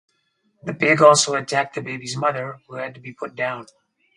[0.63, 3.67] The pig also attacked the baby's mother who had to be put down.